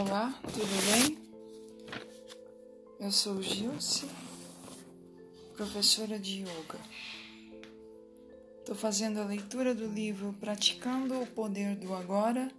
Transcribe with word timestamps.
Olá, 0.00 0.32
tudo 0.44 0.74
bem? 0.90 1.18
Eu 2.98 3.12
sou 3.12 3.42
Gilce, 3.42 4.08
professora 5.54 6.18
de 6.18 6.40
yoga. 6.40 6.78
Estou 8.60 8.74
fazendo 8.74 9.20
a 9.20 9.24
leitura 9.26 9.74
do 9.74 9.86
livro 9.86 10.34
Praticando 10.40 11.20
o 11.20 11.26
Poder 11.26 11.76
do 11.76 11.92
Agora, 11.92 12.50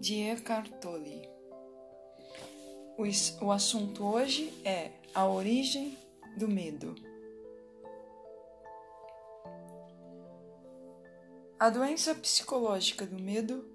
de 0.00 0.22
Eckhart 0.22 0.72
Tolle. 0.80 1.22
O, 2.98 3.04
o 3.44 3.52
assunto 3.52 4.02
hoje 4.04 4.52
é 4.64 4.90
a 5.14 5.24
origem 5.24 5.96
do 6.36 6.48
medo. 6.48 6.96
A 11.60 11.70
doença 11.70 12.12
psicológica 12.12 13.06
do 13.06 13.22
medo 13.22 13.71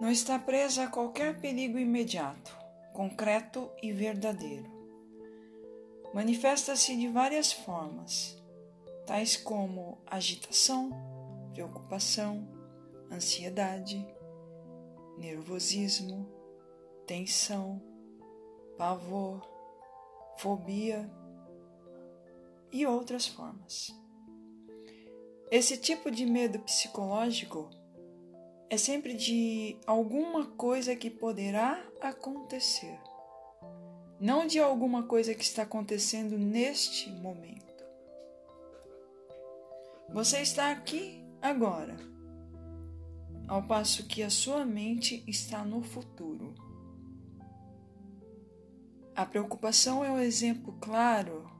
não 0.00 0.10
está 0.10 0.38
presa 0.38 0.84
a 0.84 0.88
qualquer 0.88 1.38
perigo 1.40 1.78
imediato, 1.78 2.56
concreto 2.94 3.70
e 3.82 3.92
verdadeiro. 3.92 4.70
Manifesta-se 6.14 6.96
de 6.96 7.06
várias 7.08 7.52
formas, 7.52 8.42
tais 9.06 9.36
como 9.36 9.98
agitação, 10.06 10.90
preocupação, 11.52 12.48
ansiedade, 13.12 14.02
nervosismo, 15.18 16.26
tensão, 17.06 17.82
pavor, 18.78 19.46
fobia 20.38 21.10
e 22.72 22.86
outras 22.86 23.26
formas. 23.26 23.94
Esse 25.50 25.76
tipo 25.76 26.10
de 26.10 26.24
medo 26.24 26.60
psicológico 26.60 27.68
é 28.70 28.76
sempre 28.76 29.14
de 29.14 29.76
alguma 29.84 30.46
coisa 30.46 30.94
que 30.94 31.10
poderá 31.10 31.84
acontecer, 32.00 33.00
não 34.20 34.46
de 34.46 34.60
alguma 34.60 35.02
coisa 35.02 35.34
que 35.34 35.42
está 35.42 35.64
acontecendo 35.64 36.38
neste 36.38 37.10
momento. 37.10 37.84
Você 40.10 40.40
está 40.40 40.70
aqui 40.70 41.20
agora, 41.42 41.96
ao 43.48 43.64
passo 43.64 44.06
que 44.06 44.22
a 44.22 44.30
sua 44.30 44.64
mente 44.64 45.24
está 45.26 45.64
no 45.64 45.82
futuro. 45.82 46.54
A 49.16 49.26
preocupação 49.26 50.04
é 50.04 50.10
um 50.12 50.20
exemplo 50.20 50.78
claro 50.80 51.50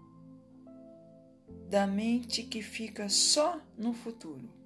da 1.69 1.89
mente 1.89 2.45
que 2.45 2.63
fica 2.63 3.09
só 3.09 3.61
no 3.77 3.93
futuro. 3.93 4.60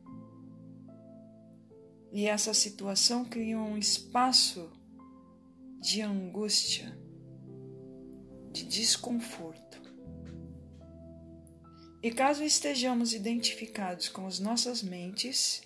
E 2.15 2.29
essa 2.29 2.55
situação 2.55 3.25
cria 3.25 3.59
um 3.59 3.77
espaço 3.77 4.71
de 5.81 6.01
angústia, 6.01 6.97
de 8.53 8.65
desconforto. 8.65 9.83
E 12.01 12.13
caso 12.13 12.45
estejamos 12.45 13.13
identificados 13.13 14.09
com 14.09 14.29
as 14.29 14.39
nossas 14.39 14.81
mentes 14.81 15.63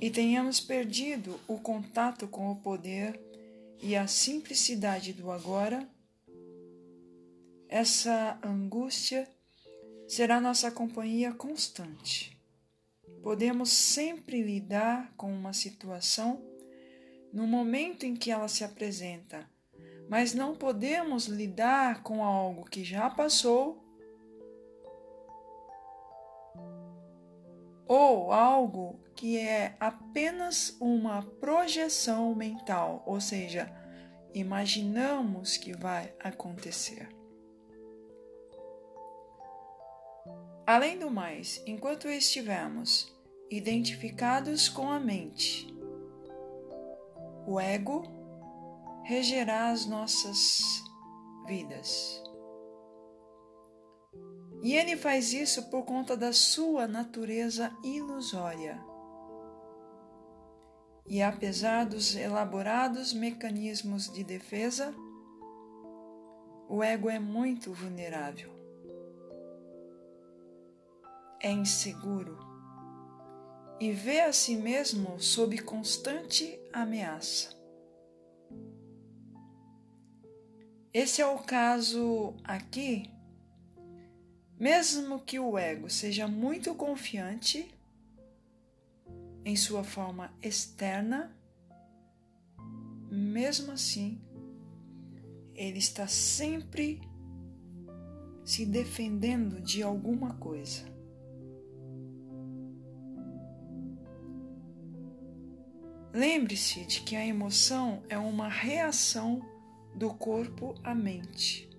e 0.00 0.10
tenhamos 0.10 0.60
perdido 0.60 1.38
o 1.46 1.58
contato 1.58 2.26
com 2.26 2.50
o 2.50 2.56
poder 2.56 3.20
e 3.82 3.94
a 3.94 4.06
simplicidade 4.06 5.12
do 5.12 5.30
agora, 5.30 5.86
essa 7.68 8.40
angústia 8.42 9.28
será 10.08 10.40
nossa 10.40 10.70
companhia 10.70 11.34
constante. 11.34 12.41
Podemos 13.22 13.70
sempre 13.70 14.42
lidar 14.42 15.12
com 15.16 15.32
uma 15.32 15.52
situação 15.52 16.42
no 17.32 17.46
momento 17.46 18.04
em 18.04 18.14
que 18.14 18.30
ela 18.30 18.48
se 18.48 18.64
apresenta, 18.64 19.48
mas 20.08 20.34
não 20.34 20.54
podemos 20.54 21.26
lidar 21.26 22.02
com 22.02 22.24
algo 22.24 22.64
que 22.64 22.84
já 22.84 23.08
passou 23.08 23.82
ou 27.86 28.32
algo 28.32 29.00
que 29.14 29.38
é 29.38 29.76
apenas 29.78 30.76
uma 30.80 31.22
projeção 31.22 32.34
mental, 32.34 33.02
ou 33.06 33.20
seja, 33.20 33.70
imaginamos 34.34 35.56
que 35.56 35.72
vai 35.72 36.12
acontecer. 36.18 37.08
Além 40.66 40.98
do 40.98 41.10
mais, 41.10 41.62
enquanto 41.66 42.08
estivermos 42.08 43.11
identificados 43.56 44.68
com 44.68 44.90
a 44.90 44.98
mente, 44.98 45.66
o 47.46 47.60
ego 47.60 48.02
regerá 49.04 49.70
as 49.70 49.86
nossas 49.86 50.82
vidas. 51.46 52.22
E 54.62 54.74
ele 54.74 54.96
faz 54.96 55.32
isso 55.32 55.68
por 55.70 55.84
conta 55.84 56.16
da 56.16 56.32
sua 56.32 56.86
natureza 56.86 57.76
ilusória. 57.82 58.80
E 61.06 61.20
apesar 61.20 61.84
dos 61.84 62.14
elaborados 62.14 63.12
mecanismos 63.12 64.10
de 64.12 64.22
defesa, 64.22 64.94
o 66.68 66.82
ego 66.82 67.10
é 67.10 67.18
muito 67.18 67.72
vulnerável 67.72 68.62
é 71.42 71.50
inseguro 71.50 72.51
e 73.82 73.90
vê 73.90 74.20
a 74.20 74.32
si 74.32 74.54
mesmo 74.54 75.18
sob 75.20 75.58
constante 75.58 76.56
ameaça. 76.72 77.50
Esse 80.94 81.20
é 81.20 81.26
o 81.26 81.40
caso 81.40 82.36
aqui. 82.44 83.10
Mesmo 84.56 85.18
que 85.18 85.40
o 85.40 85.58
ego 85.58 85.90
seja 85.90 86.28
muito 86.28 86.76
confiante 86.76 87.74
em 89.44 89.56
sua 89.56 89.82
forma 89.82 90.32
externa, 90.40 91.36
mesmo 93.10 93.72
assim, 93.72 94.22
ele 95.56 95.78
está 95.78 96.06
sempre 96.06 97.00
se 98.44 98.64
defendendo 98.64 99.60
de 99.60 99.82
alguma 99.82 100.34
coisa. 100.34 100.91
Lembre-se 106.12 106.84
de 106.84 107.00
que 107.00 107.16
a 107.16 107.24
emoção 107.24 108.02
é 108.06 108.18
uma 108.18 108.46
reação 108.46 109.40
do 109.94 110.12
corpo 110.12 110.74
à 110.84 110.94
mente. 110.94 111.70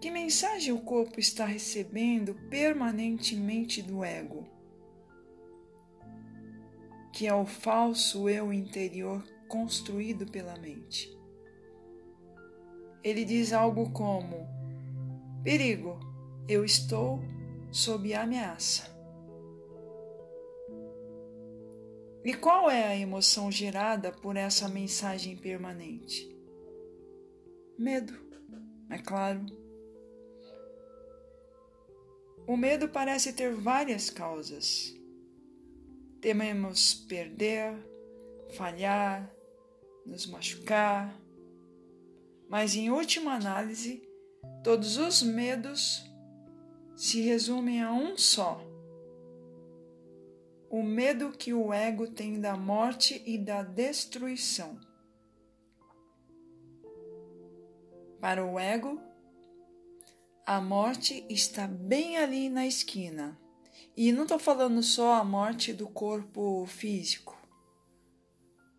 Que 0.00 0.10
mensagem 0.10 0.72
o 0.72 0.80
corpo 0.80 1.20
está 1.20 1.44
recebendo 1.44 2.34
permanentemente 2.48 3.82
do 3.82 4.02
ego? 4.02 4.46
Que 7.12 7.26
é 7.26 7.34
o 7.34 7.44
falso 7.44 8.26
eu 8.26 8.50
interior 8.50 9.22
construído 9.48 10.26
pela 10.26 10.56
mente. 10.56 11.14
Ele 13.04 13.22
diz 13.22 13.52
algo 13.52 13.90
como: 13.90 14.48
perigo, 15.44 16.00
eu 16.48 16.64
estou 16.64 17.22
sob 17.70 18.14
ameaça. 18.14 18.95
E 22.26 22.34
qual 22.34 22.68
é 22.68 22.82
a 22.88 22.96
emoção 22.96 23.52
gerada 23.52 24.10
por 24.10 24.36
essa 24.36 24.68
mensagem 24.68 25.36
permanente? 25.36 26.28
Medo, 27.78 28.18
é 28.90 28.98
claro. 28.98 29.46
O 32.44 32.56
medo 32.56 32.88
parece 32.88 33.32
ter 33.32 33.54
várias 33.54 34.10
causas. 34.10 34.92
Tememos 36.20 36.94
perder, 36.94 37.76
falhar, 38.56 39.32
nos 40.04 40.26
machucar, 40.26 41.16
mas 42.48 42.74
em 42.74 42.90
última 42.90 43.34
análise, 43.34 44.02
todos 44.64 44.96
os 44.96 45.22
medos 45.22 46.04
se 46.96 47.20
resumem 47.20 47.80
a 47.80 47.92
um 47.92 48.18
só 48.18 48.60
o 50.76 50.82
medo 50.82 51.30
que 51.30 51.54
o 51.54 51.72
ego 51.72 52.06
tem 52.06 52.38
da 52.38 52.54
morte 52.54 53.22
e 53.24 53.38
da 53.38 53.62
destruição. 53.62 54.78
Para 58.20 58.44
o 58.44 58.60
ego, 58.60 59.00
a 60.44 60.60
morte 60.60 61.24
está 61.30 61.66
bem 61.66 62.18
ali 62.18 62.50
na 62.50 62.66
esquina. 62.66 63.40
E 63.96 64.12
não 64.12 64.24
estou 64.24 64.38
falando 64.38 64.82
só 64.82 65.14
a 65.14 65.24
morte 65.24 65.72
do 65.72 65.88
corpo 65.88 66.66
físico. 66.66 67.34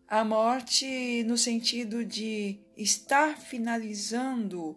A 0.06 0.24
morte 0.24 1.24
no 1.24 1.36
sentido 1.36 2.04
de 2.04 2.60
estar 2.76 3.36
finalizando 3.36 4.76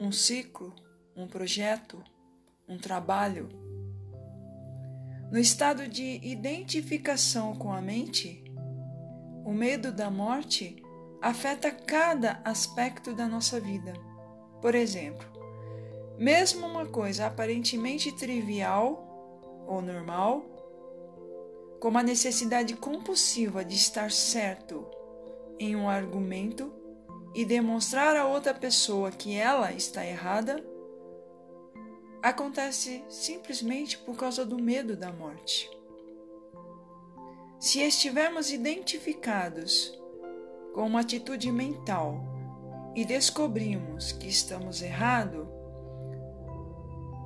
um 0.00 0.10
ciclo, 0.10 0.74
um 1.14 1.26
projeto, 1.28 2.02
um 2.66 2.78
trabalho 2.78 3.67
no 5.30 5.38
estado 5.38 5.86
de 5.86 6.20
identificação 6.22 7.54
com 7.54 7.72
a 7.72 7.80
mente, 7.80 8.42
o 9.44 9.52
medo 9.52 9.92
da 9.92 10.10
morte 10.10 10.82
afeta 11.20 11.70
cada 11.70 12.40
aspecto 12.44 13.14
da 13.14 13.26
nossa 13.26 13.60
vida. 13.60 13.92
Por 14.62 14.74
exemplo, 14.74 15.26
mesmo 16.18 16.66
uma 16.66 16.86
coisa 16.86 17.26
aparentemente 17.26 18.10
trivial 18.12 19.64
ou 19.66 19.82
normal, 19.82 20.42
como 21.80 21.98
a 21.98 22.02
necessidade 22.02 22.74
compulsiva 22.74 23.64
de 23.64 23.76
estar 23.76 24.10
certo 24.10 24.84
em 25.58 25.76
um 25.76 25.88
argumento 25.88 26.72
e 27.34 27.44
demonstrar 27.44 28.16
a 28.16 28.26
outra 28.26 28.54
pessoa 28.54 29.10
que 29.10 29.34
ela 29.34 29.72
está 29.72 30.04
errada, 30.04 30.64
acontece 32.22 33.04
simplesmente 33.08 33.98
por 33.98 34.16
causa 34.16 34.44
do 34.44 34.58
medo 34.58 34.96
da 34.96 35.12
morte. 35.12 35.70
Se 37.60 37.80
estivermos 37.80 38.50
identificados 38.50 39.98
com 40.74 40.86
uma 40.86 41.00
atitude 41.00 41.50
mental 41.50 42.24
e 42.94 43.04
descobrimos 43.04 44.12
que 44.12 44.28
estamos 44.28 44.82
errados, 44.82 45.46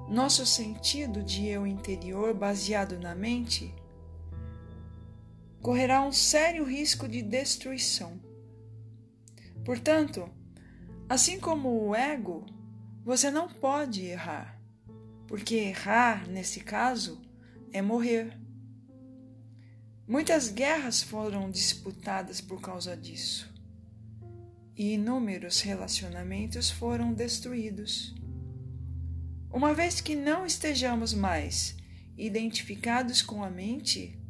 nosso 0.08 0.44
sentido 0.44 1.22
de 1.22 1.48
eu 1.48 1.66
interior 1.66 2.34
baseado 2.34 2.98
na 2.98 3.14
mente 3.14 3.74
correrá 5.62 6.02
um 6.02 6.12
sério 6.12 6.64
risco 6.64 7.08
de 7.08 7.22
destruição. 7.22 8.20
Portanto, 9.64 10.28
assim 11.08 11.38
como 11.38 11.88
o 11.88 11.94
ego, 11.94 12.44
você 13.04 13.30
não 13.30 13.48
pode 13.48 14.04
errar, 14.04 14.60
porque 15.32 15.54
errar, 15.54 16.28
nesse 16.28 16.60
caso, 16.60 17.18
é 17.72 17.80
morrer. 17.80 18.38
Muitas 20.06 20.50
guerras 20.50 21.02
foram 21.02 21.50
disputadas 21.50 22.38
por 22.38 22.60
causa 22.60 22.94
disso, 22.94 23.50
e 24.76 24.92
inúmeros 24.92 25.62
relacionamentos 25.62 26.70
foram 26.70 27.14
destruídos. 27.14 28.14
Uma 29.50 29.72
vez 29.72 30.02
que 30.02 30.14
não 30.14 30.44
estejamos 30.44 31.14
mais 31.14 31.78
identificados 32.14 33.22
com 33.22 33.42
a 33.42 33.48
mente, 33.48 34.20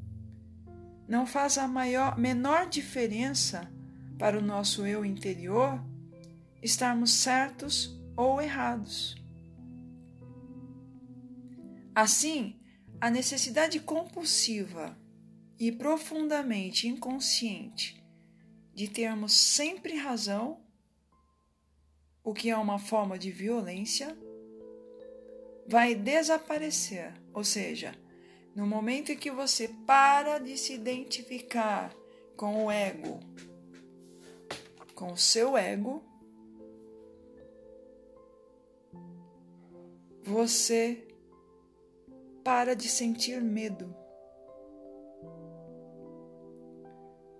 não 1.09 1.27
faz 1.27 1.59
a 1.59 1.67
maior, 1.67 2.17
menor 2.17 2.69
diferença 2.69 3.69
para 4.17 4.39
o 4.39 4.41
nosso 4.41 4.87
eu 4.87 5.05
interior 5.05 5.85
estarmos 6.63 7.11
certos 7.11 8.01
ou 8.17 8.41
errados. 8.41 9.21
Assim, 11.95 12.59
a 13.01 13.11
necessidade 13.11 13.79
compulsiva 13.81 14.97
e 15.59 15.71
profundamente 15.71 16.89
inconsciente 16.89 18.03
de 18.75 18.89
termos 18.89 19.33
sempre 19.35 19.97
razão, 19.97 20.61
o 22.25 22.33
que 22.33 22.49
é 22.49 22.57
uma 22.57 22.79
forma 22.79 23.19
de 23.19 23.31
violência, 23.31 24.17
vai 25.67 25.95
desaparecer, 25.95 27.13
ou 27.33 27.45
seja, 27.45 27.95
no 28.55 28.67
momento 28.67 29.13
em 29.13 29.17
que 29.17 29.31
você 29.31 29.69
para 29.87 30.39
de 30.39 30.57
se 30.57 30.73
identificar 30.73 31.95
com 32.37 32.65
o 32.65 32.71
ego, 32.71 33.21
com 34.95 35.13
o 35.13 35.17
seu 35.17 35.57
ego, 35.57 36.03
você 40.23 41.12
para 42.45 42.75
de 42.75 42.89
sentir 42.89 43.41
medo. 43.41 43.95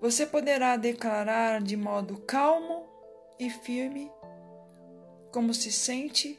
Você 0.01 0.27
poderá 0.27 0.77
declarar 0.77 1.63
de 1.63 1.77
modo 1.77 2.21
calmo 2.23 2.87
e 3.39 3.49
firme 3.49 4.11
como 5.33 5.55
se 5.55 5.71
sente 5.71 6.39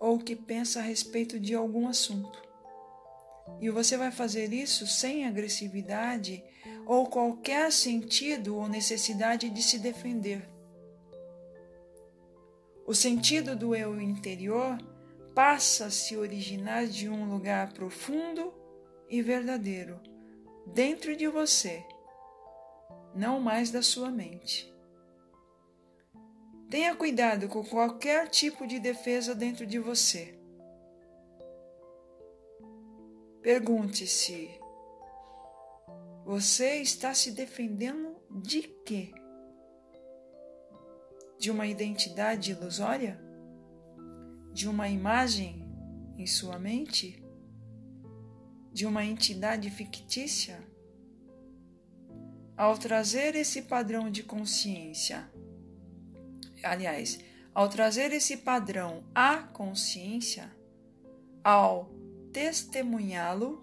ou 0.00 0.16
o 0.16 0.18
que 0.18 0.34
pensa 0.34 0.80
a 0.80 0.82
respeito 0.82 1.38
de 1.38 1.54
algum 1.54 1.86
assunto. 1.88 2.42
E 3.60 3.70
você 3.70 3.96
vai 3.96 4.10
fazer 4.10 4.52
isso 4.52 4.86
sem 4.86 5.26
agressividade 5.26 6.42
ou 6.86 7.06
qualquer 7.06 7.72
sentido 7.72 8.56
ou 8.56 8.68
necessidade 8.68 9.50
de 9.50 9.62
se 9.62 9.78
defender. 9.78 10.48
O 12.86 12.94
sentido 12.94 13.54
do 13.54 13.74
eu 13.74 14.00
interior 14.00 14.78
passa 15.38 15.86
a 15.86 15.90
se 15.92 16.16
originar 16.16 16.88
de 16.88 17.08
um 17.08 17.30
lugar 17.30 17.72
profundo 17.72 18.52
e 19.08 19.22
verdadeiro, 19.22 20.00
dentro 20.66 21.14
de 21.14 21.28
você, 21.28 21.86
não 23.14 23.38
mais 23.38 23.70
da 23.70 23.80
sua 23.80 24.10
mente. 24.10 24.68
Tenha 26.68 26.92
cuidado 26.96 27.46
com 27.46 27.64
qualquer 27.64 28.26
tipo 28.28 28.66
de 28.66 28.80
defesa 28.80 29.32
dentro 29.32 29.64
de 29.64 29.78
você. 29.78 30.36
Pergunte-se: 33.40 34.50
você 36.24 36.80
está 36.80 37.14
se 37.14 37.30
defendendo 37.30 38.16
de 38.28 38.62
quê? 38.84 39.12
De 41.38 41.48
uma 41.48 41.68
identidade 41.68 42.50
ilusória? 42.50 43.27
De 44.58 44.68
uma 44.68 44.88
imagem 44.88 45.64
em 46.16 46.26
sua 46.26 46.58
mente? 46.58 47.22
De 48.72 48.86
uma 48.86 49.04
entidade 49.04 49.70
fictícia? 49.70 50.58
Ao 52.56 52.76
trazer 52.76 53.36
esse 53.36 53.62
padrão 53.62 54.10
de 54.10 54.24
consciência, 54.24 55.30
aliás, 56.60 57.20
ao 57.54 57.68
trazer 57.68 58.10
esse 58.10 58.38
padrão 58.38 59.04
à 59.14 59.36
consciência, 59.36 60.50
ao 61.44 61.94
testemunhá-lo, 62.32 63.62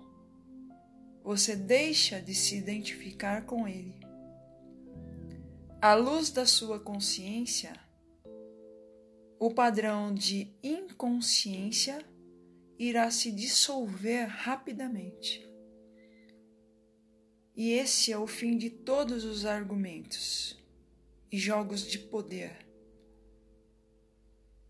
você 1.26 1.58
deixa 1.58 2.22
de 2.22 2.34
se 2.34 2.56
identificar 2.56 3.46
com 3.46 3.68
ele. 3.68 4.00
À 5.82 5.94
luz 5.94 6.30
da 6.30 6.46
sua 6.46 6.80
consciência, 6.80 7.85
o 9.40 9.54
padrão 9.54 10.14
de 10.14 10.54
inconsciência 10.64 12.04
irá 12.80 13.10
se 13.12 13.32
dissolver 13.32 14.28
rapidamente. 14.28 15.46
E 17.56 17.72
esse 17.72 18.12
é 18.12 18.18
o 18.18 18.28
fim 18.28 18.58
de 18.58 18.70
todos 18.70 19.24
os 19.24 19.46
argumentos 19.46 20.58
e 21.32 21.38
jogos 21.38 21.88
de 21.88 22.00
poder, 22.00 22.66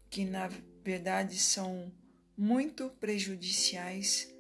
que 0.10 0.24
na 0.24 0.50
verdade 0.84 1.38
são 1.38 1.92
muito 2.38 2.90
prejudiciais 3.00 4.32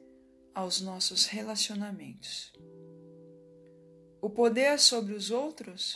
aos 0.53 0.79
nossos 0.79 1.25
relacionamentos. 1.25 2.53
O 4.21 4.29
poder 4.29 4.79
sobre 4.79 5.13
os 5.13 5.31
outros 5.31 5.95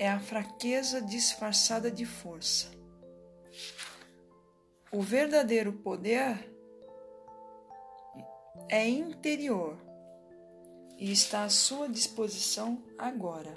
é 0.00 0.08
a 0.08 0.18
fraqueza 0.18 1.02
disfarçada 1.02 1.90
de 1.90 2.06
força. 2.06 2.70
O 4.90 5.02
verdadeiro 5.02 5.74
poder 5.74 6.50
é 8.70 8.88
interior 8.88 9.76
e 10.96 11.12
está 11.12 11.44
à 11.44 11.50
sua 11.50 11.86
disposição 11.86 12.82
agora. 12.96 13.52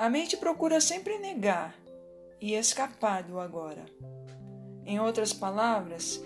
A 0.00 0.10
mente 0.10 0.36
procura 0.36 0.80
sempre 0.80 1.16
negar 1.20 1.76
e 2.40 2.54
escapar 2.54 3.22
do 3.22 3.38
agora. 3.38 3.84
Em 4.84 4.98
outras 4.98 5.32
palavras, 5.32 6.20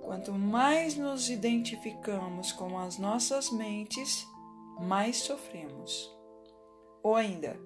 quanto 0.00 0.32
mais 0.32 0.96
nos 0.96 1.28
identificamos 1.28 2.50
com 2.50 2.78
as 2.78 2.96
nossas 2.96 3.50
mentes, 3.50 4.26
mais 4.80 5.18
sofremos. 5.18 6.10
Ou 7.02 7.14
ainda, 7.14 7.65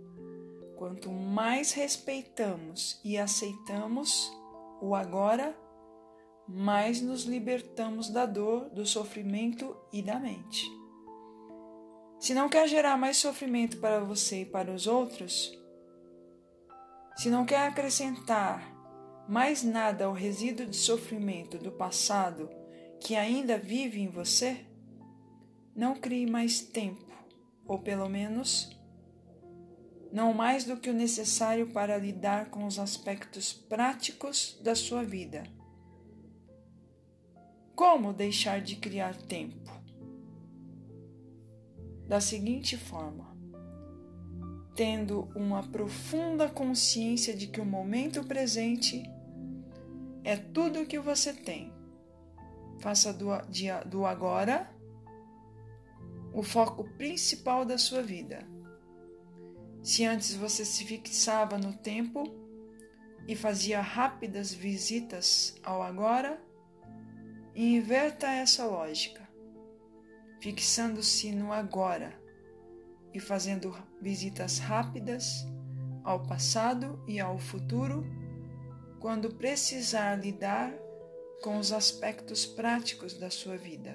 quanto 0.80 1.12
mais 1.12 1.72
respeitamos 1.72 2.98
e 3.04 3.18
aceitamos 3.18 4.32
o 4.80 4.94
agora, 4.94 5.54
mais 6.48 7.02
nos 7.02 7.24
libertamos 7.24 8.08
da 8.08 8.24
dor, 8.24 8.70
do 8.70 8.86
sofrimento 8.86 9.76
e 9.92 10.00
da 10.00 10.18
mente. 10.18 10.64
Se 12.18 12.32
não 12.32 12.48
quer 12.48 12.66
gerar 12.66 12.96
mais 12.96 13.18
sofrimento 13.18 13.76
para 13.76 14.00
você 14.00 14.40
e 14.40 14.46
para 14.46 14.72
os 14.72 14.86
outros, 14.86 15.52
se 17.14 17.28
não 17.28 17.44
quer 17.44 17.68
acrescentar 17.68 18.74
mais 19.28 19.62
nada 19.62 20.06
ao 20.06 20.14
resíduo 20.14 20.64
de 20.64 20.76
sofrimento 20.76 21.58
do 21.58 21.72
passado 21.72 22.48
que 22.98 23.16
ainda 23.16 23.58
vive 23.58 24.00
em 24.00 24.08
você? 24.08 24.64
Não 25.76 25.94
crie 25.94 26.24
mais 26.24 26.62
tempo, 26.62 27.12
ou 27.66 27.78
pelo 27.80 28.08
menos 28.08 28.79
não 30.12 30.32
mais 30.34 30.64
do 30.64 30.76
que 30.76 30.90
o 30.90 30.94
necessário 30.94 31.68
para 31.68 31.96
lidar 31.96 32.50
com 32.50 32.66
os 32.66 32.78
aspectos 32.78 33.52
práticos 33.52 34.58
da 34.62 34.74
sua 34.74 35.04
vida. 35.04 35.44
Como 37.74 38.12
deixar 38.12 38.60
de 38.60 38.76
criar 38.76 39.16
tempo? 39.16 39.70
Da 42.06 42.20
seguinte 42.20 42.76
forma: 42.76 43.36
tendo 44.74 45.30
uma 45.34 45.62
profunda 45.62 46.48
consciência 46.48 47.34
de 47.34 47.46
que 47.46 47.60
o 47.60 47.64
momento 47.64 48.24
presente 48.24 49.02
é 50.24 50.36
tudo 50.36 50.80
o 50.80 50.86
que 50.86 50.98
você 50.98 51.32
tem. 51.32 51.72
Faça 52.80 53.12
do, 53.12 53.28
do 53.86 54.04
agora 54.04 54.70
o 56.32 56.42
foco 56.42 56.84
principal 56.96 57.64
da 57.64 57.76
sua 57.78 58.02
vida. 58.02 58.46
Se 59.82 60.04
antes 60.04 60.34
você 60.34 60.64
se 60.64 60.84
fixava 60.84 61.56
no 61.56 61.72
tempo 61.72 62.24
e 63.26 63.34
fazia 63.34 63.80
rápidas 63.80 64.52
visitas 64.52 65.54
ao 65.62 65.82
agora, 65.82 66.42
inverta 67.54 68.26
essa 68.28 68.66
lógica, 68.66 69.28
fixando-se 70.40 71.32
no 71.32 71.52
agora 71.52 72.20
e 73.12 73.18
fazendo 73.18 73.74
visitas 74.00 74.58
rápidas 74.58 75.46
ao 76.04 76.26
passado 76.26 77.02
e 77.06 77.18
ao 77.18 77.38
futuro 77.38 78.04
quando 79.00 79.34
precisar 79.34 80.16
lidar 80.16 80.72
com 81.42 81.58
os 81.58 81.72
aspectos 81.72 82.44
práticos 82.44 83.14
da 83.14 83.30
sua 83.30 83.56
vida. 83.56 83.94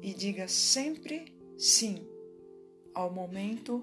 E 0.00 0.14
diga 0.14 0.46
sempre 0.46 1.36
sim 1.58 2.06
ao 2.94 3.12
momento 3.12 3.80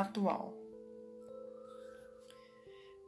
atual. 0.00 0.54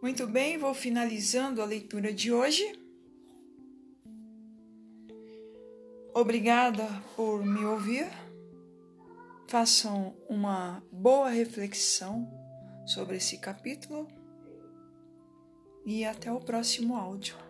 Muito 0.00 0.26
bem, 0.26 0.56
vou 0.56 0.74
finalizando 0.74 1.60
a 1.60 1.64
leitura 1.64 2.12
de 2.12 2.32
hoje. 2.32 2.64
Obrigada 6.14 6.86
por 7.16 7.44
me 7.44 7.64
ouvir. 7.64 8.06
Façam 9.48 10.16
uma 10.28 10.82
boa 10.92 11.30
reflexão 11.30 12.28
sobre 12.86 13.16
esse 13.16 13.38
capítulo 13.38 14.06
e 15.84 16.04
até 16.04 16.30
o 16.30 16.40
próximo 16.40 16.96
áudio. 16.96 17.47